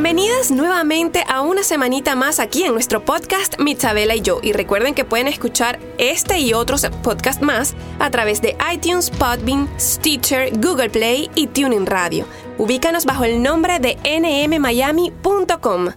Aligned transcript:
Bienvenidas 0.00 0.52
nuevamente 0.52 1.24
a 1.26 1.40
una 1.40 1.64
semanita 1.64 2.14
más 2.14 2.38
aquí 2.38 2.62
en 2.62 2.72
nuestro 2.72 3.04
podcast 3.04 3.58
Mitzabela 3.58 4.14
y 4.14 4.20
yo. 4.20 4.38
Y 4.44 4.52
recuerden 4.52 4.94
que 4.94 5.04
pueden 5.04 5.26
escuchar 5.26 5.80
este 5.98 6.38
y 6.38 6.52
otros 6.52 6.86
podcasts 7.02 7.42
más 7.42 7.74
a 7.98 8.08
través 8.08 8.40
de 8.40 8.56
iTunes, 8.72 9.10
Podbean, 9.10 9.68
Stitcher, 9.76 10.56
Google 10.60 10.90
Play 10.90 11.28
y 11.34 11.48
Tuning 11.48 11.84
Radio. 11.84 12.26
Ubícanos 12.58 13.06
bajo 13.06 13.24
el 13.24 13.42
nombre 13.42 13.80
de 13.80 13.96
nmmiami.com. 14.20 15.88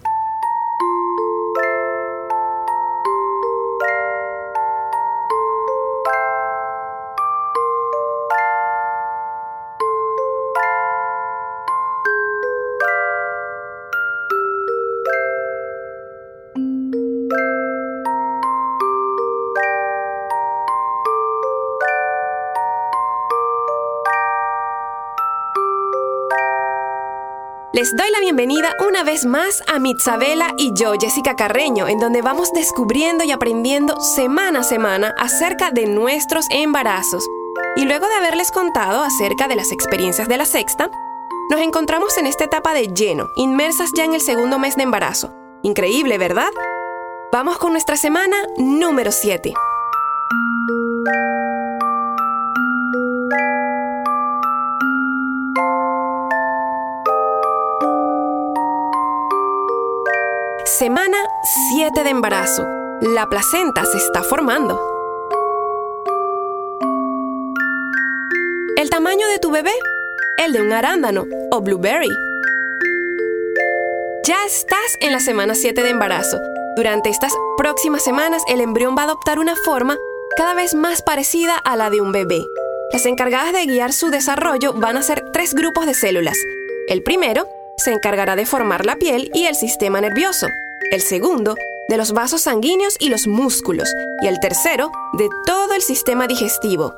Les 27.82 27.96
doy 27.96 28.12
la 28.12 28.20
bienvenida 28.20 28.76
una 28.88 29.04
vez 29.04 29.26
más 29.26 29.64
a 29.66 29.80
Mitzabela 29.80 30.54
y 30.56 30.72
yo, 30.76 30.94
Jessica 31.02 31.36
Carreño, 31.36 31.88
en 31.88 32.00
donde 32.00 32.22
vamos 32.22 32.54
descubriendo 32.54 33.24
y 33.24 33.32
aprendiendo 33.32 34.00
semana 34.00 34.60
a 34.60 34.64
semana 34.64 35.16
acerca 35.18 35.72
de 35.72 35.88
nuestros 35.88 36.46
embarazos. 36.52 37.28
Y 37.76 37.86
luego 37.86 38.08
de 38.08 38.14
haberles 38.14 38.52
contado 38.52 39.02
acerca 39.02 39.48
de 39.48 39.56
las 39.56 39.72
experiencias 39.72 40.28
de 40.28 40.38
la 40.38 40.46
sexta, 40.46 40.92
nos 41.50 41.60
encontramos 41.60 42.16
en 42.20 42.28
esta 42.28 42.44
etapa 42.44 42.76
de 42.76 42.94
lleno, 42.94 43.32
inmersas 43.36 43.90
ya 43.98 44.06
en 44.06 44.14
el 44.14 44.22
segundo 44.22 44.60
mes 44.60 44.76
de 44.76 44.84
embarazo. 44.84 45.34
Increíble, 45.64 46.20
¿verdad? 46.20 46.52
Vamos 47.32 47.58
con 47.58 47.72
nuestra 47.72 47.98
semana 47.98 48.38
número 48.58 49.12
7. 49.12 49.56
Semana 60.82 61.18
7 61.76 62.04
de 62.04 62.10
embarazo. 62.10 62.68
La 63.02 63.28
placenta 63.28 63.86
se 63.86 64.00
está 64.00 64.24
formando. 64.24 64.82
¿El 68.78 68.90
tamaño 68.90 69.28
de 69.28 69.38
tu 69.38 69.52
bebé? 69.52 69.74
El 70.40 70.54
de 70.54 70.62
un 70.64 70.74
arándano 70.74 71.28
o 71.52 71.62
blueberry. 71.62 72.10
Ya 74.24 74.44
estás 74.44 74.98
en 75.02 75.12
la 75.12 75.20
semana 75.20 75.54
7 75.54 75.84
de 75.84 75.90
embarazo. 75.90 76.40
Durante 76.76 77.10
estas 77.12 77.36
próximas 77.58 78.04
semanas 78.04 78.42
el 78.48 78.60
embrión 78.60 78.96
va 78.98 79.02
a 79.02 79.06
adoptar 79.06 79.38
una 79.38 79.56
forma 79.56 80.00
cada 80.36 80.56
vez 80.56 80.74
más 80.74 81.04
parecida 81.04 81.58
a 81.58 81.76
la 81.76 81.92
de 81.92 82.02
un 82.02 82.12
bebé. 82.12 82.44
Las 82.92 83.06
encargadas 83.06 83.54
de 83.54 83.68
guiar 83.68 83.94
su 83.94 84.10
desarrollo 84.10 84.74
van 84.74 84.98
a 84.98 85.04
ser 85.04 85.22
tres 85.32 85.54
grupos 85.54 85.86
de 85.86 85.94
células. 85.94 86.40
El 86.88 87.04
primero 87.04 87.46
se 87.78 87.92
encargará 87.92 88.36
de 88.36 88.48
formar 88.48 88.84
la 88.88 88.96
piel 88.96 89.30
y 89.36 89.46
el 89.46 89.54
sistema 89.54 90.02
nervioso 90.02 90.48
el 90.90 91.02
segundo 91.02 91.56
de 91.90 91.98
los 91.98 92.14
vasos 92.14 92.42
sanguíneos 92.42 92.96
y 93.00 93.10
los 93.10 93.28
músculos, 93.28 93.94
y 94.22 94.28
el 94.28 94.40
tercero 94.40 94.92
de 95.14 95.30
todo 95.46 95.74
el 95.74 95.82
sistema 95.82 96.28
digestivo. 96.28 96.94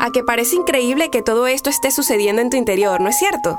A 0.00 0.10
que 0.10 0.22
parece 0.22 0.56
increíble 0.56 1.10
que 1.10 1.22
todo 1.22 1.46
esto 1.46 1.70
esté 1.70 1.90
sucediendo 1.90 2.42
en 2.42 2.50
tu 2.50 2.56
interior, 2.56 3.00
¿no 3.00 3.08
es 3.08 3.18
cierto? 3.18 3.58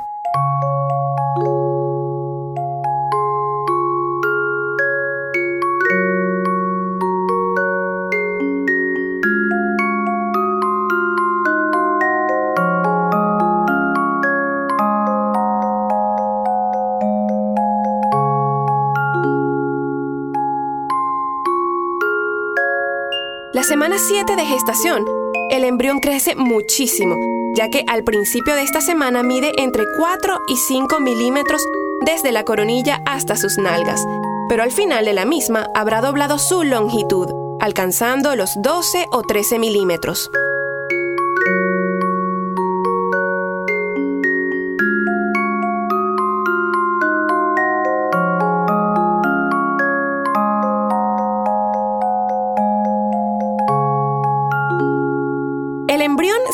Semana 23.68 23.98
7 24.00 24.38
de 24.38 24.46
gestación, 24.46 25.06
el 25.50 25.66
embrión 25.66 26.00
crece 26.00 26.36
muchísimo, 26.38 27.18
ya 27.54 27.70
que 27.70 27.84
al 27.88 28.06
principio 28.06 28.56
de 28.56 28.62
esta 28.62 28.80
semana 28.80 29.24
mide 29.24 29.52
entre 29.62 29.84
4 29.98 30.40
y 30.48 30.56
5 30.56 31.02
milímetros 31.02 31.62
desde 32.06 32.32
la 32.32 32.46
coronilla 32.46 33.02
hasta 33.06 33.36
sus 33.36 33.58
nalgas, 33.58 34.06
pero 34.48 34.64
al 34.64 34.72
final 34.72 35.04
de 35.04 35.12
la 35.12 35.26
misma 35.26 35.68
habrá 35.76 36.00
doblado 36.00 36.40
su 36.40 36.64
longitud, 36.64 37.28
alcanzando 37.60 38.38
los 38.38 38.52
12 38.62 39.08
o 39.12 39.24
13 39.24 39.60
milímetros. 39.60 40.32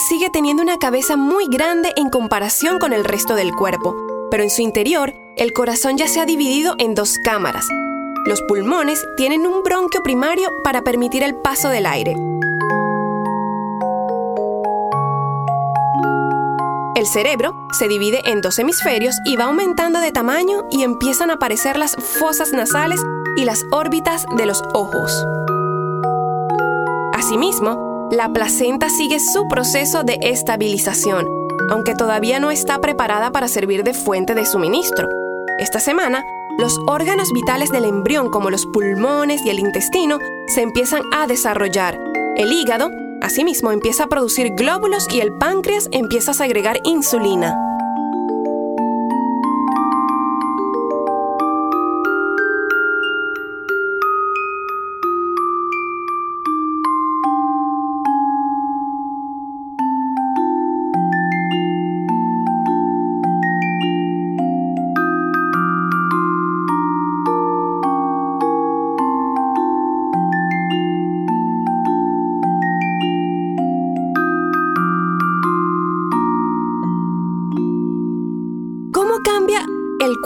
Sigue 0.08 0.30
teniendo 0.30 0.62
una 0.62 0.80
cabeza 0.80 1.16
muy 1.16 1.46
grande 1.48 1.94
en 1.96 2.10
comparación 2.10 2.78
con 2.78 2.92
el 2.92 3.06
resto 3.06 3.36
del 3.36 3.54
cuerpo, 3.54 3.96
pero 4.30 4.44
en 4.44 4.50
su 4.50 4.62
interior 4.62 5.14
el 5.38 5.54
corazón 5.54 5.98
ya 5.98 6.08
se 6.08 6.20
ha 6.20 6.26
dividido 6.26 6.76
en 6.78 6.94
dos 6.94 7.18
cámaras. 7.24 7.68
Los 8.26 8.42
pulmones 8.42 9.06
tienen 9.16 9.48
un 9.48 9.64
bronquio 9.64 10.04
primario 10.04 10.50
para 10.64 10.82
permitir 10.82 11.24
el 11.24 11.36
paso 11.36 11.70
del 11.70 11.86
aire. 11.86 12.16
El 16.96 17.08
cerebro 17.08 17.56
se 17.72 17.88
divide 17.88 18.22
en 18.26 18.42
dos 18.42 18.60
hemisferios 18.60 19.16
y 19.26 19.36
va 19.36 19.46
aumentando 19.46 20.00
de 20.00 20.12
tamaño 20.12 20.66
y 20.70 20.84
empiezan 20.84 21.32
a 21.32 21.36
aparecer 21.36 21.78
las 21.78 21.96
fosas 21.96 22.52
nasales 22.52 23.02
y 23.38 23.46
las 23.46 23.66
órbitas 23.72 24.26
de 24.36 24.46
los 24.46 24.64
ojos. 24.74 25.26
Asimismo, 27.14 27.93
la 28.14 28.32
placenta 28.32 28.90
sigue 28.90 29.20
su 29.20 29.48
proceso 29.48 30.04
de 30.04 30.20
estabilización, 30.22 31.26
aunque 31.72 31.96
todavía 31.96 32.40
no 32.40 32.52
está 32.52 32.80
preparada 32.80 33.32
para 33.32 33.48
servir 33.48 33.84
de 33.84 33.94
fuente 33.94 34.36
de 34.36 34.46
suministro. 34.46 35.08
Esta 35.58 35.80
semana, 35.80 36.24
los 36.60 36.78
órganos 36.88 37.32
vitales 37.34 37.72
del 37.72 37.86
embrión, 37.86 38.30
como 38.30 38.52
los 38.52 38.66
pulmones 38.68 39.42
y 39.44 39.50
el 39.50 39.60
intestino, 39.60 40.20
se 40.48 40.62
empiezan 40.62 41.02
a 41.12 41.26
desarrollar. 41.26 42.00
El 42.36 42.52
hígado, 42.52 42.92
asimismo, 43.22 43.72
empieza 43.72 44.04
a 44.04 44.08
producir 44.08 44.54
glóbulos 44.54 45.08
y 45.12 45.20
el 45.22 45.34
páncreas 45.34 45.90
empieza 45.92 46.32
a 46.32 46.36
segregar 46.36 46.80
insulina. 46.84 47.58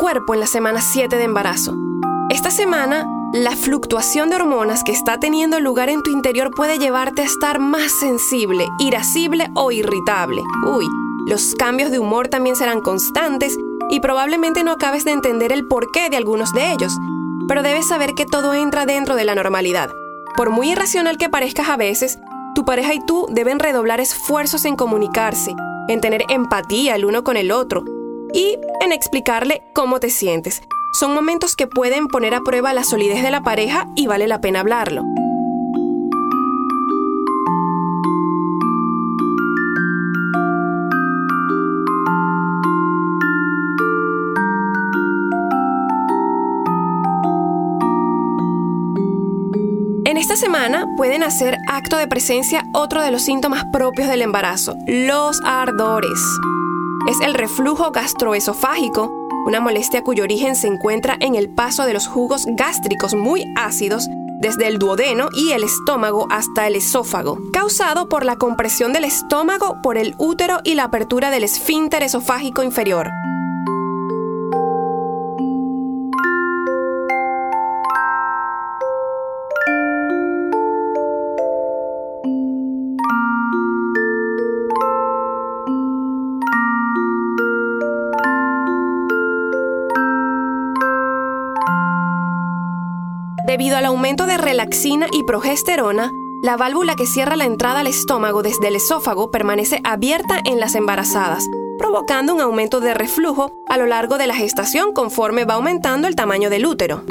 En 0.09 0.39
la 0.39 0.47
semana 0.47 0.79
7 0.79 1.17
de 1.17 1.23
embarazo. 1.25 1.75
Esta 2.29 2.49
semana, 2.49 3.05
la 3.33 3.51
fluctuación 3.57 4.29
de 4.29 4.37
hormonas 4.37 4.85
que 4.85 4.93
está 4.93 5.19
teniendo 5.19 5.59
lugar 5.59 5.89
en 5.89 6.01
tu 6.01 6.11
interior 6.11 6.49
puede 6.55 6.79
llevarte 6.79 7.23
a 7.23 7.25
estar 7.25 7.59
más 7.59 7.91
sensible, 7.91 8.69
irascible 8.79 9.51
o 9.53 9.69
irritable. 9.69 10.41
Uy, 10.65 10.85
los 11.27 11.55
cambios 11.55 11.91
de 11.91 11.99
humor 11.99 12.29
también 12.29 12.55
serán 12.55 12.79
constantes 12.79 13.57
y 13.89 13.99
probablemente 13.99 14.63
no 14.63 14.71
acabes 14.71 15.03
de 15.03 15.11
entender 15.11 15.51
el 15.51 15.67
porqué 15.67 16.09
de 16.09 16.15
algunos 16.15 16.53
de 16.53 16.71
ellos, 16.71 16.93
pero 17.49 17.61
debes 17.61 17.89
saber 17.89 18.13
que 18.15 18.25
todo 18.25 18.53
entra 18.53 18.85
dentro 18.85 19.17
de 19.17 19.25
la 19.25 19.35
normalidad. 19.35 19.89
Por 20.37 20.51
muy 20.51 20.71
irracional 20.71 21.17
que 21.17 21.27
parezcas 21.27 21.67
a 21.67 21.75
veces, 21.75 22.17
tu 22.55 22.63
pareja 22.63 22.93
y 22.93 23.05
tú 23.05 23.27
deben 23.29 23.59
redoblar 23.59 23.99
esfuerzos 23.99 24.63
en 24.63 24.77
comunicarse, 24.77 25.53
en 25.89 25.99
tener 25.99 26.23
empatía 26.29 26.95
el 26.95 27.03
uno 27.03 27.25
con 27.25 27.35
el 27.35 27.51
otro, 27.51 27.83
y 28.37 28.59
en 28.81 28.91
explicarle 28.91 29.63
cómo 29.73 29.99
te 29.99 30.11
sientes. 30.11 30.61
Son 30.93 31.13
momentos 31.13 31.55
que 31.55 31.65
pueden 31.65 32.07
poner 32.07 32.35
a 32.35 32.41
prueba 32.41 32.71
la 32.71 32.83
solidez 32.83 33.23
de 33.23 33.31
la 33.31 33.41
pareja 33.41 33.87
y 33.95 34.05
vale 34.05 34.27
la 34.27 34.39
pena 34.39 34.59
hablarlo. 34.59 35.03
En 50.05 50.17
esta 50.17 50.35
semana 50.35 50.85
pueden 50.95 51.23
hacer 51.23 51.57
acto 51.67 51.97
de 51.97 52.07
presencia 52.07 52.65
otro 52.73 53.01
de 53.01 53.09
los 53.09 53.23
síntomas 53.23 53.65
propios 53.73 54.07
del 54.07 54.21
embarazo, 54.21 54.75
los 54.85 55.41
ardores. 55.43 56.19
Es 57.07 57.21
el 57.21 57.33
reflujo 57.35 57.91
gastroesofágico, 57.91 59.09
una 59.45 59.61
molestia 59.61 60.03
cuyo 60.03 60.23
origen 60.23 60.57
se 60.57 60.67
encuentra 60.67 61.15
en 61.21 61.35
el 61.35 61.49
paso 61.49 61.85
de 61.85 61.93
los 61.93 62.05
jugos 62.05 62.45
gástricos 62.57 63.15
muy 63.15 63.45
ácidos 63.55 64.09
desde 64.41 64.67
el 64.67 64.77
duodeno 64.77 65.29
y 65.33 65.53
el 65.53 65.63
estómago 65.63 66.27
hasta 66.29 66.67
el 66.67 66.75
esófago, 66.75 67.39
causado 67.53 68.09
por 68.09 68.25
la 68.25 68.35
compresión 68.35 68.91
del 68.91 69.05
estómago 69.05 69.77
por 69.81 69.97
el 69.97 70.15
útero 70.17 70.59
y 70.65 70.75
la 70.75 70.83
apertura 70.83 71.31
del 71.31 71.45
esfínter 71.45 72.03
esofágico 72.03 72.61
inferior. 72.61 73.09
Debido 93.57 93.77
al 93.77 93.85
aumento 93.85 94.27
de 94.27 94.37
relaxina 94.37 95.07
y 95.11 95.23
progesterona, 95.23 96.11
la 96.43 96.57
válvula 96.57 96.93
que 96.95 97.07
cierra 97.07 97.35
la 97.35 97.45
entrada 97.45 97.79
al 97.79 97.87
estómago 97.87 98.43
desde 98.43 98.67
el 98.67 98.75
esófago 98.75 99.31
permanece 99.31 99.81
abierta 99.83 100.39
en 100.45 100.59
las 100.59 100.75
embarazadas, 100.75 101.47
provocando 101.79 102.35
un 102.35 102.41
aumento 102.41 102.81
de 102.81 102.93
reflujo 102.93 103.51
a 103.67 103.77
lo 103.77 103.87
largo 103.87 104.19
de 104.19 104.27
la 104.27 104.35
gestación 104.35 104.93
conforme 104.93 105.45
va 105.45 105.55
aumentando 105.55 106.07
el 106.07 106.15
tamaño 106.15 106.51
del 106.51 106.67
útero. 106.67 107.01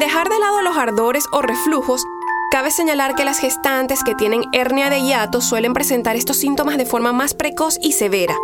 Dejar 0.00 0.30
de 0.30 0.38
lado 0.38 0.62
los 0.62 0.76
ardores 0.76 1.26
o 1.30 1.42
reflujos, 1.42 2.04
cabe 2.50 2.70
señalar 2.70 3.14
que 3.14 3.24
las 3.24 3.38
gestantes 3.38 4.02
que 4.02 4.14
tienen 4.14 4.42
hernia 4.52 4.90
de 4.90 5.02
hiato 5.02 5.40
suelen 5.40 5.74
presentar 5.74 6.16
estos 6.16 6.38
síntomas 6.38 6.78
de 6.78 6.86
forma 6.86 7.12
más 7.12 7.34
precoz 7.34 7.78
y 7.80 7.92
severa. 7.92 8.34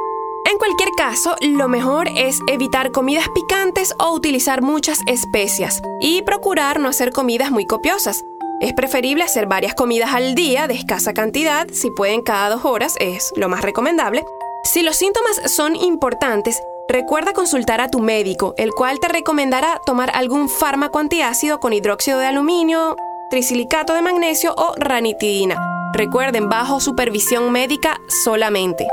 En 0.48 0.58
cualquier 0.58 0.90
caso, 0.96 1.34
lo 1.40 1.66
mejor 1.66 2.08
es 2.14 2.38
evitar 2.46 2.92
comidas 2.92 3.26
picantes 3.34 3.94
o 3.98 4.12
utilizar 4.12 4.62
muchas 4.62 5.00
especias 5.06 5.82
y 5.98 6.22
procurar 6.22 6.78
no 6.78 6.88
hacer 6.88 7.10
comidas 7.10 7.50
muy 7.50 7.66
copiosas. 7.66 8.22
Es 8.60 8.72
preferible 8.74 9.24
hacer 9.24 9.46
varias 9.46 9.74
comidas 9.74 10.14
al 10.14 10.34
día 10.34 10.68
de 10.68 10.74
escasa 10.74 11.14
cantidad, 11.14 11.66
si 11.72 11.90
pueden 11.90 12.22
cada 12.22 12.50
dos 12.50 12.64
horas 12.64 12.94
es 13.00 13.32
lo 13.34 13.48
más 13.48 13.62
recomendable. 13.62 14.24
Si 14.62 14.82
los 14.82 14.96
síntomas 14.96 15.40
son 15.50 15.74
importantes, 15.74 16.60
Recuerda 16.88 17.32
consultar 17.32 17.80
a 17.80 17.88
tu 17.88 17.98
médico, 17.98 18.54
el 18.56 18.70
cual 18.70 19.00
te 19.00 19.08
recomendará 19.08 19.80
tomar 19.84 20.10
algún 20.14 20.48
fármaco 20.48 21.00
antiácido 21.00 21.58
con 21.58 21.72
hidróxido 21.72 22.18
de 22.18 22.26
aluminio, 22.26 22.94
trisilicato 23.28 23.92
de 23.92 24.02
magnesio 24.02 24.54
o 24.56 24.72
ranitidina. 24.76 25.56
Recuerden, 25.92 26.48
bajo 26.48 26.78
supervisión 26.78 27.50
médica 27.50 27.98
solamente. 28.24 28.86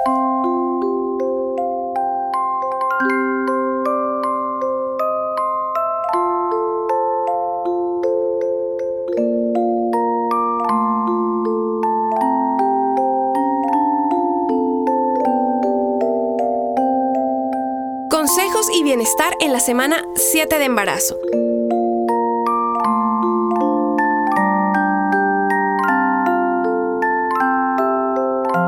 Y 18.72 18.84
bienestar 18.84 19.36
en 19.42 19.52
la 19.52 19.60
semana 19.60 20.06
7 20.16 20.58
de 20.58 20.66
embarazo. 20.66 21.18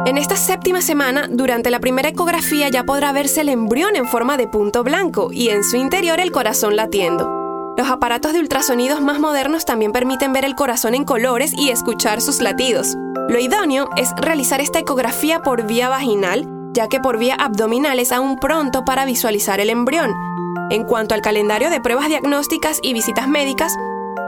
En 0.06 0.18
esta 0.18 0.36
séptima 0.36 0.82
semana, 0.82 1.28
durante 1.30 1.72
la 1.72 1.80
primera 1.80 2.10
ecografía 2.10 2.68
ya 2.70 2.84
podrá 2.84 3.12
verse 3.14 3.42
el 3.42 3.50
embrión 3.50 3.96
en 3.96 4.08
forma 4.08 4.38
de 4.38 4.48
punto 4.48 4.84
blanco 4.84 5.30
y 5.32 5.50
en 5.50 5.64
su 5.64 5.78
interior 5.78 6.20
el 6.20 6.32
corazón 6.32 6.76
latiendo. 6.76 7.74
Los 7.78 7.90
aparatos 7.90 8.34
de 8.34 8.40
ultrasonidos 8.40 9.02
más 9.02 9.20
modernos 9.20 9.66
también 9.66 9.92
permiten 9.92 10.34
ver 10.34 10.46
el 10.46 10.56
corazón 10.56 10.96
en 10.96 11.06
colores 11.06 11.54
y 11.54 11.70
escuchar 11.70 12.22
sus 12.22 12.42
latidos. 12.42 12.96
Lo 13.30 13.40
idóneo 13.40 13.90
es 13.96 14.10
realizar 14.18 14.62
esta 14.62 14.80
ecografía 14.80 15.42
por 15.42 15.66
vía 15.66 15.90
vaginal 15.90 16.55
ya 16.76 16.88
que 16.88 17.00
por 17.00 17.18
vía 17.18 17.36
abdominal 17.36 18.00
es 18.00 18.12
aún 18.12 18.38
pronto 18.38 18.86
para 18.86 19.06
visualizar 19.06 19.60
el 19.60 19.72
embrión. 19.72 20.14
En 20.70 20.84
cuanto 20.84 21.16
al 21.16 21.22
calendario 21.22 21.70
de 21.70 21.82
pruebas 21.82 22.08
diagnósticas 22.08 22.80
y 22.84 22.94
visitas 22.94 23.28
médicas, 23.28 23.74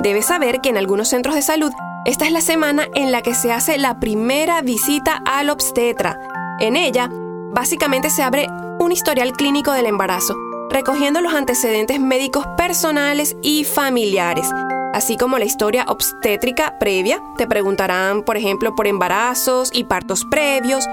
debes 0.01 0.25
saber 0.25 0.61
que 0.61 0.69
en 0.69 0.77
algunos 0.77 1.09
centros 1.09 1.35
de 1.35 1.41
salud 1.41 1.71
esta 2.05 2.25
es 2.25 2.31
la 2.31 2.41
semana 2.41 2.87
en 2.95 3.11
la 3.11 3.21
que 3.21 3.35
se 3.35 3.51
hace 3.51 3.77
la 3.77 3.99
primera 3.99 4.61
visita 4.61 5.21
al 5.25 5.49
obstetra. 5.49 6.17
En 6.59 6.77
ella, 6.77 7.09
básicamente 7.51 8.09
se 8.09 8.23
abre 8.23 8.47
un 8.79 8.93
historial 8.93 9.33
clínico 9.33 9.73
del 9.73 9.87
embarazo, 9.87 10.33
recogiendo 10.69 11.19
los 11.19 11.33
antecedentes 11.33 11.99
médicos 11.99 12.45
personales 12.55 13.35
y 13.41 13.65
familiares, 13.65 14.49
así 14.93 15.17
como 15.17 15.37
la 15.37 15.43
historia 15.43 15.83
obstétrica 15.89 16.79
previa. 16.79 17.21
Te 17.37 17.45
preguntarán, 17.45 18.23
por 18.23 18.37
ejemplo, 18.37 18.73
por 18.73 18.87
embarazos 18.87 19.69
y 19.73 19.83
partos 19.83 20.23
previos, 20.31 20.87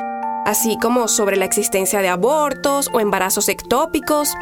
así 0.44 0.78
como 0.78 1.08
sobre 1.08 1.36
la 1.36 1.44
existencia 1.44 2.00
de 2.02 2.08
abortos 2.08 2.90
o 2.92 3.00
embarazos 3.00 3.48
ectópicos. 3.48 4.34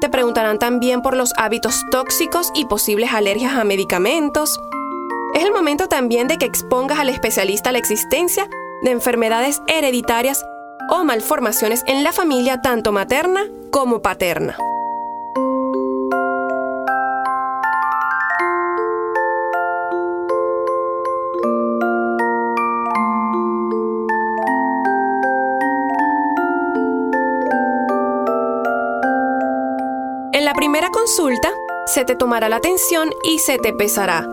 Te 0.00 0.08
preguntarán 0.08 0.58
también 0.58 1.02
por 1.02 1.16
los 1.16 1.32
hábitos 1.36 1.84
tóxicos 1.90 2.50
y 2.54 2.66
posibles 2.66 3.12
alergias 3.12 3.54
a 3.54 3.64
medicamentos. 3.64 4.60
Es 5.34 5.44
el 5.44 5.52
momento 5.52 5.88
también 5.88 6.28
de 6.28 6.38
que 6.38 6.46
expongas 6.46 6.98
al 6.98 7.08
especialista 7.08 7.72
la 7.72 7.78
existencia 7.78 8.48
de 8.82 8.90
enfermedades 8.90 9.62
hereditarias 9.66 10.44
o 10.90 11.04
malformaciones 11.04 11.82
en 11.86 12.04
la 12.04 12.12
familia 12.12 12.60
tanto 12.60 12.92
materna 12.92 13.42
como 13.70 14.02
paterna. 14.02 14.56
Primera 30.74 30.90
consulta, 30.90 31.52
se 31.86 32.04
te 32.04 32.16
tomará 32.16 32.48
la 32.48 32.56
atención 32.56 33.08
y 33.22 33.38
se 33.38 33.58
te 33.58 33.72
pesará. 33.72 34.28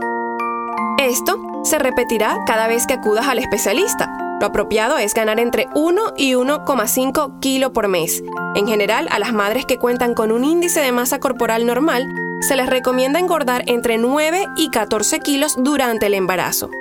Esto 0.98 1.39
se 1.63 1.77
repetirá 1.77 2.36
cada 2.48 2.65
vez 2.65 2.88
que 2.88 2.95
acudas 2.95 3.27
al 3.27 3.38
especialista. 3.38 4.10
Lo 4.39 4.48
apropiado 4.48 4.98
es 4.98 5.13
ganar 5.13 5.39
entre 5.39 5.67
1 5.75 6.01
y 6.17 6.33
1,5 6.33 7.39
kilo 7.41 7.74
por 7.74 7.89
mes. 7.89 8.24
En 8.55 8.65
general, 8.65 9.07
a 9.12 9.19
las 9.19 9.33
madres 9.33 9.67
que 9.67 9.77
cuentan 9.77 10.15
con 10.15 10.31
un 10.31 10.43
índice 10.43 10.79
de 10.79 10.91
masa 10.91 11.19
corporal 11.19 11.67
normal, 11.67 12.12
se 12.39 12.55
les 12.55 12.67
recomienda 12.67 13.19
engordar 13.19 13.63
entre 13.67 14.00
9 14.00 14.43
y 14.57 14.71
14 14.71 15.19
kilos 15.19 15.57
durante 15.60 16.07
el 16.07 16.15
embarazo. 16.15 16.71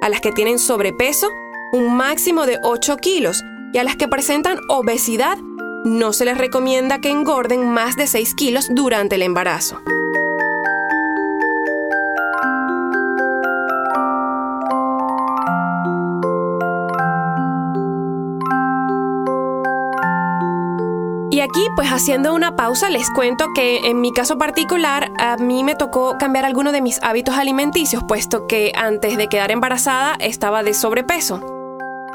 A 0.00 0.08
las 0.08 0.22
que 0.22 0.32
tienen 0.32 0.58
sobrepeso, 0.58 1.28
un 1.74 1.94
máximo 1.94 2.46
de 2.46 2.58
8 2.62 2.96
kilos. 2.96 3.44
Y 3.74 3.78
a 3.78 3.84
las 3.84 3.96
que 3.96 4.08
presentan 4.08 4.56
obesidad, 4.70 5.36
no 5.84 6.12
se 6.12 6.24
les 6.24 6.38
recomienda 6.38 7.00
que 7.00 7.10
engorden 7.10 7.68
más 7.68 7.96
de 7.96 8.06
6 8.06 8.34
kilos 8.34 8.68
durante 8.70 9.16
el 9.16 9.22
embarazo. 9.22 9.80
Y 21.32 21.42
aquí, 21.42 21.64
pues 21.76 21.88
haciendo 21.88 22.34
una 22.34 22.56
pausa, 22.56 22.90
les 22.90 23.08
cuento 23.10 23.46
que 23.54 23.78
en 23.88 24.00
mi 24.00 24.12
caso 24.12 24.36
particular, 24.36 25.10
a 25.18 25.36
mí 25.36 25.64
me 25.64 25.74
tocó 25.74 26.18
cambiar 26.18 26.44
alguno 26.44 26.72
de 26.72 26.82
mis 26.82 27.02
hábitos 27.02 27.36
alimenticios, 27.36 28.02
puesto 28.06 28.46
que 28.46 28.72
antes 28.74 29.16
de 29.16 29.28
quedar 29.28 29.50
embarazada 29.50 30.16
estaba 30.18 30.62
de 30.62 30.74
sobrepeso. 30.74 31.59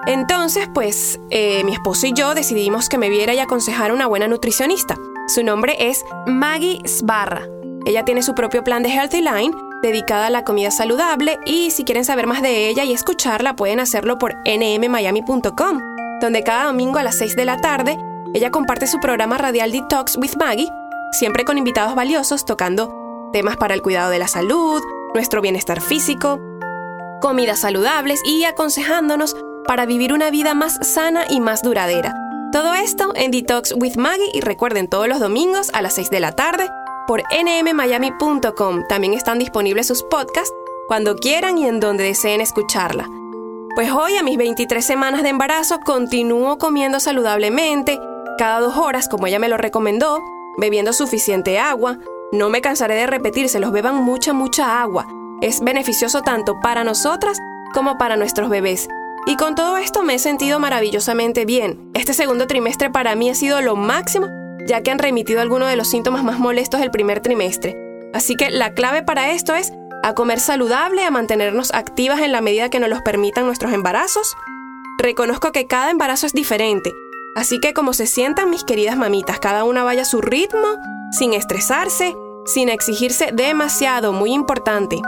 Entonces, 0.08 0.70
pues, 0.74 1.20
eh, 1.32 1.64
mi 1.64 1.74
esposo 1.74 2.08
y 2.08 2.14
yo 2.14 2.36
decidimos 2.36 2.90
que 2.90 2.98
me 2.98 3.10
viera 3.10 3.34
y 3.34 3.40
aconsejara 3.40 3.94
una 3.94 4.08
buena 4.08 4.28
nutricionista. 4.28 4.96
Su 5.28 5.44
nombre 5.44 5.76
es 5.80 6.06
Maggie 6.28 6.82
Sbarra. 6.88 7.48
Ella 7.86 8.06
tiene 8.06 8.22
su 8.22 8.36
propio 8.36 8.64
plan 8.64 8.84
de 8.84 8.90
Healthy 8.90 9.22
Line 9.22 9.52
dedicada 9.82 10.28
a 10.28 10.30
la 10.30 10.44
comida 10.44 10.72
saludable 10.72 11.40
y 11.46 11.72
si 11.72 11.84
quieren 11.84 12.06
saber 12.06 12.28
más 12.28 12.42
de 12.42 12.70
ella 12.70 12.84
y 12.84 12.94
escucharla 12.94 13.56
pueden 13.56 13.80
hacerlo 13.80 14.18
por 14.18 14.36
nmmiami.com, 14.46 15.80
donde 16.22 16.44
cada 16.44 16.66
domingo 16.66 17.00
a 17.00 17.04
las 17.04 17.18
6 17.18 17.36
de 17.36 17.46
la 17.46 17.58
tarde 17.58 17.98
ella 18.34 18.52
comparte 18.52 18.88
su 18.88 19.00
programa 19.00 19.38
radial 19.38 19.72
Detox 19.72 20.18
with 20.18 20.36
Maggie. 20.38 20.70
siempre 21.12 21.46
con 21.46 21.58
invitados 21.58 21.96
valiosos 21.96 22.46
tocando 22.46 22.94
temas 23.32 23.58
para 23.58 23.74
el 23.74 23.82
cuidado 23.82 24.10
de 24.10 24.20
la 24.20 24.28
salud, 24.28 24.82
nuestro 25.14 25.42
bienestar 25.42 25.82
físico, 25.82 26.40
comidas 27.22 27.60
saludables 27.60 28.20
y 28.26 28.44
aconsejándonos 28.44 29.36
para 29.68 29.86
vivir 29.86 30.14
una 30.14 30.30
vida 30.30 30.54
más 30.54 30.78
sana 30.82 31.26
y 31.30 31.40
más 31.40 31.62
duradera. 31.62 32.14
Todo 32.52 32.74
esto 32.74 33.12
en 33.16 33.32
Detox 33.32 33.74
with 33.74 33.98
Maggie 33.98 34.30
y 34.34 34.42
recuerden 34.42 34.88
todos 34.88 35.08
los 35.08 35.20
domingos 35.20 35.70
a 35.74 35.82
las 35.82 35.96
6 35.96 36.10
de 36.10 36.20
la 36.20 36.32
tarde 36.32 36.70
por 37.08 37.24
nmmiami.com. 37.32 38.84
También 38.88 39.14
están 39.14 39.40
disponibles 39.40 39.88
sus 39.88 40.04
podcasts 40.04 40.54
cuando 40.88 41.16
quieran 41.16 41.58
y 41.58 41.68
en 41.68 41.80
donde 41.80 42.04
deseen 42.04 42.42
escucharla. 42.42 43.10
Pues 43.76 43.92
hoy 43.92 44.16
a 44.16 44.24
mis 44.24 44.38
23 44.38 44.86
semanas 44.86 45.24
de 45.24 45.30
embarazo 45.30 45.80
continúo 45.82 46.58
comiendo 46.58 47.00
saludablemente, 47.00 48.00
cada 48.38 48.62
dos 48.62 48.78
horas 48.78 49.10
como 49.10 49.28
ella 49.28 49.40
me 49.40 49.50
lo 49.50 49.58
recomendó, 49.58 50.22
bebiendo 50.58 50.94
suficiente 50.94 51.60
agua. 51.60 52.00
No 52.32 52.50
me 52.50 52.62
cansaré 52.62 52.96
de 52.96 53.08
repetirse, 53.08 53.60
los 53.60 53.72
beban 53.72 53.96
mucha, 53.96 54.34
mucha 54.34 54.82
agua. 54.82 55.08
Es 55.42 55.62
beneficioso 55.62 56.22
tanto 56.22 56.60
para 56.62 56.84
nosotras 56.84 57.38
como 57.74 57.98
para 57.98 58.16
nuestros 58.16 58.50
bebés. 58.50 58.88
Y 59.28 59.38
con 59.38 59.56
todo 59.56 59.78
esto 59.78 60.04
me 60.04 60.16
he 60.16 60.20
sentido 60.20 60.60
maravillosamente 60.60 61.46
bien. 61.46 61.90
Este 61.96 62.14
segundo 62.14 62.46
trimestre 62.46 62.92
para 62.92 63.16
mí 63.16 63.30
ha 63.30 63.36
sido 63.36 63.60
lo 63.62 63.76
máximo, 63.76 64.28
ya 64.68 64.82
que 64.82 64.92
han 64.92 65.00
remitido 65.00 65.42
algunos 65.42 65.68
de 65.68 65.76
los 65.76 65.90
síntomas 65.90 66.24
más 66.24 66.38
molestos 66.38 66.80
del 66.80 66.92
primer 66.92 67.22
trimestre. 67.22 67.76
Así 68.14 68.36
que 68.36 68.52
la 68.52 68.76
clave 68.76 69.02
para 69.02 69.32
esto 69.32 69.56
es 69.56 69.74
a 70.04 70.14
comer 70.14 70.40
saludable, 70.40 71.04
a 71.04 71.10
mantenernos 71.10 71.74
activas 71.74 72.20
en 72.22 72.32
la 72.32 72.42
medida 72.42 72.70
que 72.70 72.80
nos 72.80 72.90
los 72.90 73.02
permitan 73.02 73.48
nuestros 73.48 73.74
embarazos. 73.74 74.36
Reconozco 75.00 75.52
que 75.52 75.66
cada 75.66 75.90
embarazo 75.90 76.28
es 76.28 76.34
diferente, 76.34 76.94
así 77.36 77.60
que 77.60 77.74
como 77.74 77.94
se 77.94 78.06
sientan 78.06 78.52
mis 78.52 78.64
queridas 78.64 78.96
mamitas, 78.96 79.40
cada 79.40 79.64
una 79.64 79.84
vaya 79.84 80.04
a 80.04 80.06
su 80.06 80.22
ritmo, 80.22 80.78
sin 81.12 81.34
estresarse, 81.34 82.16
sin 82.46 82.70
exigirse 82.70 83.32
demasiado, 83.34 84.14
muy 84.14 84.34
importante. 84.34 85.02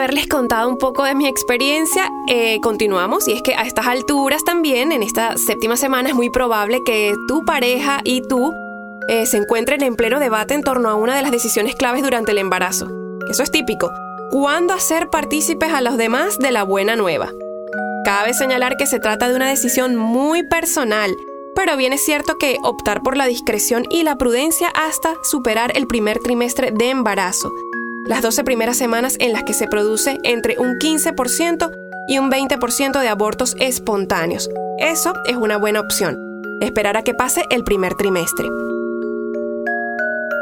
Haberles 0.00 0.28
contado 0.28 0.66
un 0.66 0.78
poco 0.78 1.04
de 1.04 1.14
mi 1.14 1.26
experiencia, 1.28 2.10
eh, 2.26 2.58
continuamos. 2.62 3.28
Y 3.28 3.32
es 3.32 3.42
que 3.42 3.54
a 3.54 3.62
estas 3.62 3.86
alturas 3.86 4.42
también, 4.44 4.92
en 4.92 5.02
esta 5.02 5.36
séptima 5.36 5.76
semana, 5.76 6.08
es 6.08 6.14
muy 6.14 6.30
probable 6.30 6.80
que 6.86 7.14
tu 7.28 7.44
pareja 7.44 8.00
y 8.02 8.22
tú 8.22 8.54
eh, 9.08 9.26
se 9.26 9.36
encuentren 9.36 9.82
en 9.82 9.96
pleno 9.96 10.18
debate 10.18 10.54
en 10.54 10.62
torno 10.62 10.88
a 10.88 10.94
una 10.94 11.14
de 11.14 11.20
las 11.20 11.30
decisiones 11.30 11.74
claves 11.74 12.02
durante 12.02 12.32
el 12.32 12.38
embarazo. 12.38 12.88
Eso 13.28 13.42
es 13.42 13.50
típico. 13.50 13.90
¿Cuándo 14.30 14.72
hacer 14.72 15.10
partícipes 15.10 15.70
a 15.70 15.82
los 15.82 15.98
demás 15.98 16.38
de 16.38 16.50
la 16.50 16.62
buena 16.62 16.96
nueva? 16.96 17.30
Cabe 18.06 18.32
señalar 18.32 18.78
que 18.78 18.86
se 18.86 19.00
trata 19.00 19.28
de 19.28 19.36
una 19.36 19.50
decisión 19.50 19.96
muy 19.96 20.42
personal, 20.48 21.14
pero 21.54 21.76
bien 21.76 21.92
es 21.92 22.02
cierto 22.02 22.38
que 22.38 22.56
optar 22.62 23.02
por 23.02 23.18
la 23.18 23.26
discreción 23.26 23.84
y 23.90 24.02
la 24.02 24.16
prudencia 24.16 24.68
hasta 24.68 25.12
superar 25.22 25.76
el 25.76 25.86
primer 25.86 26.20
trimestre 26.20 26.70
de 26.70 26.88
embarazo 26.88 27.52
las 28.10 28.22
12 28.22 28.42
primeras 28.42 28.76
semanas 28.76 29.14
en 29.20 29.32
las 29.32 29.44
que 29.44 29.54
se 29.54 29.68
produce 29.68 30.18
entre 30.24 30.56
un 30.58 30.80
15% 30.80 31.70
y 32.08 32.18
un 32.18 32.28
20% 32.28 33.00
de 33.00 33.08
abortos 33.08 33.54
espontáneos. 33.60 34.50
Eso 34.78 35.14
es 35.26 35.36
una 35.36 35.56
buena 35.58 35.78
opción. 35.78 36.18
Esperar 36.60 36.96
a 36.96 37.04
que 37.04 37.14
pase 37.14 37.44
el 37.50 37.62
primer 37.62 37.94
trimestre. 37.94 38.48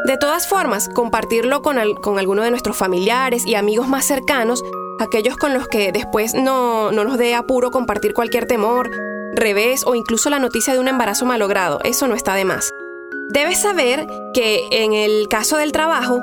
De 0.06 0.16
todas 0.16 0.48
formas, 0.48 0.88
compartirlo 0.88 1.60
con, 1.60 1.76
con 1.96 2.18
alguno 2.18 2.42
de 2.42 2.50
nuestros 2.50 2.74
familiares 2.74 3.46
y 3.46 3.54
amigos 3.54 3.86
más 3.86 4.06
cercanos, 4.06 4.62
aquellos 4.98 5.36
con 5.36 5.52
los 5.52 5.68
que 5.68 5.92
después 5.92 6.32
no, 6.32 6.90
no 6.90 7.04
nos 7.04 7.18
dé 7.18 7.34
apuro 7.34 7.70
compartir 7.70 8.14
cualquier 8.14 8.46
temor, 8.46 8.90
revés 9.34 9.82
o 9.84 9.94
incluso 9.94 10.30
la 10.30 10.38
noticia 10.38 10.72
de 10.72 10.78
un 10.78 10.88
embarazo 10.88 11.26
malogrado, 11.26 11.80
eso 11.84 12.08
no 12.08 12.14
está 12.14 12.34
de 12.34 12.46
más. 12.46 12.72
Debes 13.28 13.60
saber 13.60 14.06
que 14.32 14.62
en 14.70 14.94
el 14.94 15.28
caso 15.28 15.58
del 15.58 15.72
trabajo, 15.72 16.22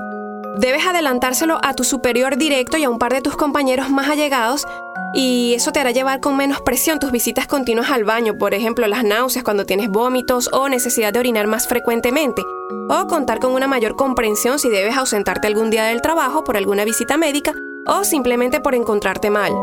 Debes 0.58 0.86
adelantárselo 0.86 1.60
a 1.62 1.74
tu 1.74 1.84
superior 1.84 2.38
directo 2.38 2.78
y 2.78 2.86
a 2.86 2.90
un 2.90 2.98
par 2.98 3.14
de 3.14 3.22
tus 3.22 3.36
compañeros 3.36 3.90
más 3.90 4.10
allegados 4.10 4.66
y 5.14 5.54
eso 5.54 5.72
te 5.72 5.80
hará 5.82 5.92
llevar 5.92 6.22
con 6.22 6.38
menos 6.38 6.62
presión 6.62 7.00
tus 7.00 7.12
visitas 7.12 7.46
continuas 7.46 7.92
al 7.92 8.06
baño, 8.06 8.38
por 8.38 8.54
ejemplo 8.54 8.88
las 8.88 9.04
náuseas 9.04 9.44
cuando 9.44 9.66
tienes 9.66 9.90
vómitos 9.90 10.50
o 10.54 10.70
necesidad 10.70 11.12
de 11.12 11.20
orinar 11.20 11.48
más 11.48 11.68
frecuentemente, 11.68 12.42
o 12.90 13.08
contar 13.08 13.40
con 13.40 13.52
una 13.52 13.68
mayor 13.68 13.96
comprensión 13.96 14.58
si 14.58 14.70
debes 14.70 14.96
ausentarte 14.96 15.48
algún 15.48 15.70
día 15.70 15.86
del 15.86 16.02
trabajo 16.02 16.44
por 16.44 16.56
alguna 16.56 16.86
visita 16.86 17.18
médica 17.18 17.54
o 17.86 18.04
simplemente 18.04 18.62
por 18.62 18.76
encontrarte 18.76 19.30
mal. 19.30 19.54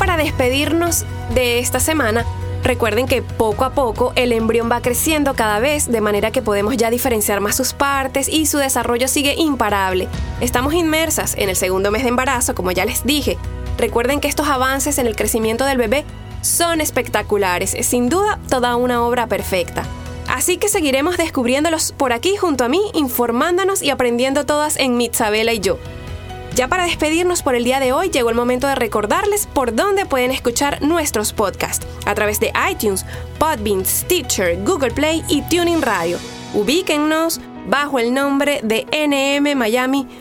Para 0.00 0.16
despedirnos 0.16 1.04
de 1.34 1.58
esta 1.58 1.78
semana, 1.78 2.24
recuerden 2.64 3.06
que 3.06 3.20
poco 3.20 3.66
a 3.66 3.74
poco 3.74 4.14
el 4.16 4.32
embrión 4.32 4.72
va 4.72 4.80
creciendo 4.80 5.34
cada 5.34 5.58
vez, 5.60 5.92
de 5.92 6.00
manera 6.00 6.30
que 6.30 6.40
podemos 6.40 6.78
ya 6.78 6.88
diferenciar 6.88 7.42
más 7.42 7.54
sus 7.54 7.74
partes 7.74 8.26
y 8.26 8.46
su 8.46 8.56
desarrollo 8.56 9.08
sigue 9.08 9.34
imparable. 9.34 10.08
Estamos 10.40 10.72
inmersas 10.72 11.34
en 11.36 11.50
el 11.50 11.56
segundo 11.56 11.90
mes 11.90 12.04
de 12.04 12.08
embarazo, 12.08 12.54
como 12.54 12.70
ya 12.70 12.86
les 12.86 13.04
dije. 13.04 13.36
Recuerden 13.76 14.20
que 14.20 14.28
estos 14.28 14.48
avances 14.48 14.96
en 14.96 15.06
el 15.06 15.16
crecimiento 15.16 15.66
del 15.66 15.76
bebé 15.76 16.06
son 16.40 16.80
espectaculares, 16.80 17.76
sin 17.82 18.08
duda 18.08 18.38
toda 18.48 18.76
una 18.76 19.04
obra 19.04 19.26
perfecta. 19.26 19.84
Así 20.28 20.56
que 20.56 20.68
seguiremos 20.68 21.18
descubriéndolos 21.18 21.92
por 21.92 22.14
aquí 22.14 22.36
junto 22.36 22.64
a 22.64 22.70
mí, 22.70 22.80
informándonos 22.94 23.82
y 23.82 23.90
aprendiendo 23.90 24.46
todas 24.46 24.78
en 24.78 24.96
Mitzabela 24.96 25.52
y 25.52 25.60
yo. 25.60 25.78
Ya 26.60 26.68
para 26.68 26.84
despedirnos 26.84 27.42
por 27.42 27.54
el 27.54 27.64
día 27.64 27.80
de 27.80 27.94
hoy, 27.94 28.10
llegó 28.10 28.28
el 28.28 28.36
momento 28.36 28.66
de 28.66 28.74
recordarles 28.74 29.46
por 29.46 29.74
dónde 29.74 30.04
pueden 30.04 30.30
escuchar 30.30 30.82
nuestros 30.82 31.32
podcasts, 31.32 31.86
a 32.04 32.14
través 32.14 32.38
de 32.38 32.52
iTunes, 32.70 33.06
Podbean, 33.38 33.86
Stitcher, 33.86 34.62
Google 34.62 34.90
Play 34.90 35.24
y 35.26 35.40
Tuning 35.48 35.80
Radio. 35.80 36.18
Ubíquennos 36.52 37.40
bajo 37.66 37.98
el 37.98 38.12
nombre 38.12 38.60
de 38.62 38.84
nmmiami.com. 39.40 40.20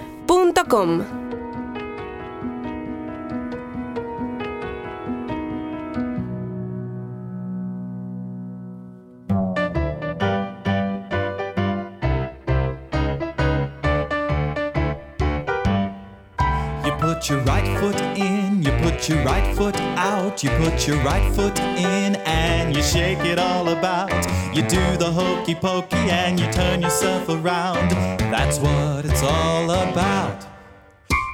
put 17.29 17.35
your 17.35 17.45
right 17.45 17.79
foot 17.79 18.01
in, 18.17 18.63
you 18.63 18.71
put 18.81 19.07
your 19.07 19.23
right 19.23 19.55
foot 19.55 19.75
out, 19.97 20.43
you 20.43 20.49
put 20.57 20.87
your 20.87 20.97
right 21.03 21.31
foot 21.35 21.59
in 21.59 22.15
and 22.25 22.75
you 22.75 22.81
shake 22.81 23.19
it 23.19 23.37
all 23.37 23.69
about. 23.69 24.11
You 24.55 24.63
do 24.63 24.97
the 24.97 25.11
hokey 25.11 25.53
pokey 25.53 25.95
and 25.95 26.39
you 26.39 26.51
turn 26.51 26.81
yourself 26.81 27.29
around. 27.29 27.91
That's 28.31 28.57
what 28.57 29.05
it's 29.05 29.21
all 29.21 29.69
about. 29.69 30.47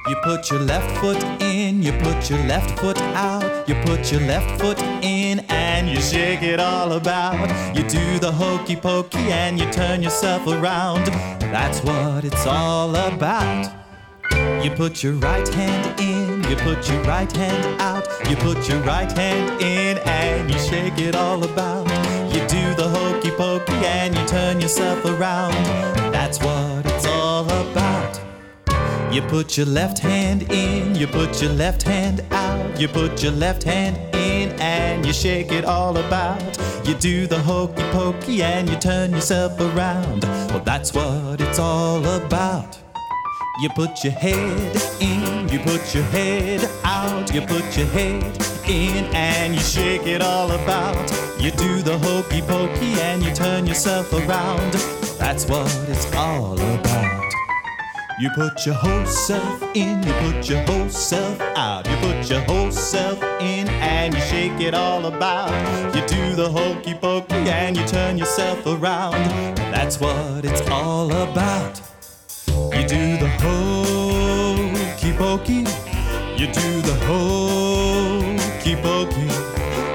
You 0.08 0.16
put 0.22 0.50
your 0.50 0.60
left 0.60 0.98
foot 1.00 1.22
in, 1.40 1.82
you 1.82 1.92
put 1.92 2.28
your 2.28 2.44
left 2.44 2.78
foot 2.78 2.98
out, 3.14 3.66
you 3.66 3.74
put 3.86 4.12
your 4.12 4.20
left 4.20 4.60
foot 4.60 4.78
in 5.02 5.40
and 5.48 5.88
you 5.88 6.00
shake 6.02 6.42
it 6.42 6.60
all 6.60 6.92
about. 6.92 7.48
You 7.74 7.88
do 7.88 8.18
the 8.18 8.32
hokey 8.32 8.76
pokey 8.76 9.32
and 9.32 9.58
you 9.58 9.70
turn 9.72 10.02
yourself 10.02 10.46
around. 10.46 11.06
That's 11.40 11.80
what 11.82 12.26
it's 12.26 12.46
all 12.46 12.94
about. 12.94 13.85
You 14.62 14.70
put 14.70 15.02
your 15.02 15.12
right 15.14 15.46
hand 15.48 16.00
in, 16.00 16.42
you 16.50 16.56
put 16.56 16.88
your 16.88 17.02
right 17.02 17.30
hand 17.30 17.80
out, 17.80 18.06
you 18.28 18.36
put 18.36 18.68
your 18.68 18.80
right 18.80 19.10
hand 19.12 19.62
in 19.62 19.98
and 19.98 20.50
you 20.50 20.58
shake 20.58 20.98
it 20.98 21.14
all 21.14 21.42
about. 21.44 21.86
You 22.34 22.40
do 22.48 22.74
the 22.74 22.88
hokey 22.88 23.30
pokey 23.30 23.72
and 23.72 24.16
you 24.16 24.26
turn 24.26 24.60
yourself 24.60 25.04
around. 25.04 25.54
That's 26.12 26.38
what 26.40 26.84
it's 26.86 27.06
all 27.06 27.44
about. 27.44 28.20
You 29.12 29.22
put 29.22 29.56
your 29.56 29.66
left 29.66 29.98
hand 29.98 30.50
in, 30.52 30.94
you 30.94 31.06
put 31.06 31.40
your 31.40 31.52
left 31.52 31.82
hand 31.82 32.24
out, 32.30 32.80
you 32.80 32.88
put 32.88 33.22
your 33.22 33.32
left 33.32 33.62
hand 33.62 33.96
in 34.14 34.50
and 34.60 35.06
you 35.06 35.12
shake 35.12 35.52
it 35.52 35.64
all 35.64 35.96
about. 35.96 36.42
You 36.86 36.94
do 36.94 37.26
the 37.26 37.38
hokey 37.38 37.82
pokey 37.92 38.42
and 38.42 38.68
you 38.68 38.76
turn 38.76 39.12
yourself 39.12 39.60
around. 39.60 40.24
Well, 40.50 40.60
that's 40.60 40.92
what 40.92 41.40
it's 41.40 41.58
all 41.58 42.04
about. 42.04 42.85
You 43.58 43.70
put 43.70 44.04
your 44.04 44.12
head 44.12 44.76
in, 45.00 45.48
you 45.48 45.58
put 45.60 45.94
your 45.94 46.04
head 46.04 46.68
out, 46.84 47.32
you 47.32 47.40
put 47.40 47.74
your 47.74 47.86
head 47.86 48.22
in 48.68 49.06
and 49.14 49.54
you 49.54 49.60
shake 49.60 50.06
it 50.06 50.20
all 50.20 50.50
about. 50.50 51.10
You 51.40 51.52
do 51.52 51.80
the 51.80 51.96
hokey 51.96 52.42
pokey 52.42 53.00
and 53.00 53.22
you 53.22 53.32
turn 53.32 53.66
yourself 53.66 54.12
around. 54.12 54.74
That's 55.18 55.46
what 55.46 55.74
it's 55.88 56.14
all 56.14 56.60
about. 56.60 57.32
You 58.20 58.28
put 58.34 58.66
your 58.66 58.74
whole 58.74 59.06
self 59.06 59.62
in, 59.74 60.02
you 60.02 60.12
put 60.20 60.50
your 60.50 60.62
whole 60.64 60.90
self 60.90 61.40
out. 61.56 61.88
You 61.88 61.96
put 61.96 62.28
your 62.28 62.40
whole 62.40 62.70
self 62.70 63.22
in 63.40 63.68
and 63.68 64.12
you 64.12 64.20
shake 64.20 64.60
it 64.60 64.74
all 64.74 65.06
about. 65.06 65.94
You 65.94 66.06
do 66.06 66.34
the 66.34 66.50
hokey 66.50 66.92
pokey 66.92 67.34
and 67.34 67.74
you 67.74 67.86
turn 67.86 68.18
yourself 68.18 68.66
around. 68.66 69.56
That's 69.72 69.98
what 69.98 70.44
it's 70.44 70.60
all 70.68 71.10
about. 71.10 71.85
Pokey. 75.36 75.64
You 76.38 76.46
do 76.46 76.80
the 76.82 76.94
hokey 77.04 78.76
pokey. 78.76 79.28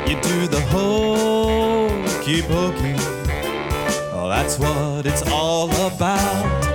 You 0.09 0.21
do 0.21 0.47
the 0.47 0.61
hokey 0.69 2.41
pokey. 2.43 2.95
Oh, 4.13 4.27
that's 4.29 4.59
what 4.59 5.05
it's 5.05 5.23
all 5.31 5.71
about. 5.87 6.70